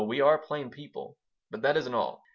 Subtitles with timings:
[0.05, 1.17] We are plain people.
[1.51, 2.23] But that isn't all.